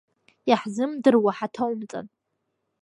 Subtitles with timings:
[0.49, 2.07] Иаҳзымдыруа ҳаҭоумҵан!